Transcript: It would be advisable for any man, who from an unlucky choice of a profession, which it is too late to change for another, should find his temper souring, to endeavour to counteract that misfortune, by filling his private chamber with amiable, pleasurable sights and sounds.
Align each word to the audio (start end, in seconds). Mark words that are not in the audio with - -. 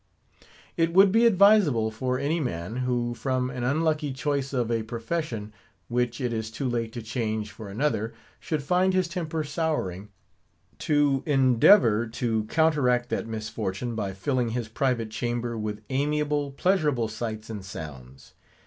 It 0.77 0.93
would 0.95 1.11
be 1.11 1.27
advisable 1.27 1.91
for 1.91 2.17
any 2.17 2.39
man, 2.39 2.77
who 2.77 3.13
from 3.13 3.51
an 3.51 3.63
unlucky 3.63 4.11
choice 4.11 4.51
of 4.51 4.71
a 4.71 4.81
profession, 4.81 5.53
which 5.89 6.19
it 6.19 6.33
is 6.33 6.49
too 6.49 6.67
late 6.67 6.91
to 6.93 7.03
change 7.03 7.51
for 7.51 7.69
another, 7.69 8.11
should 8.39 8.63
find 8.63 8.95
his 8.95 9.07
temper 9.07 9.43
souring, 9.43 10.09
to 10.79 11.21
endeavour 11.27 12.07
to 12.07 12.45
counteract 12.45 13.09
that 13.09 13.27
misfortune, 13.27 13.93
by 13.93 14.11
filling 14.13 14.49
his 14.49 14.67
private 14.69 15.11
chamber 15.11 15.55
with 15.55 15.83
amiable, 15.91 16.49
pleasurable 16.49 17.07
sights 17.07 17.51
and 17.51 17.63
sounds. 17.63 18.33